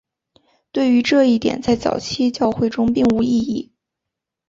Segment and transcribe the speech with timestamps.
[0.71, 3.71] 对于这一点在早期教会中并无异议。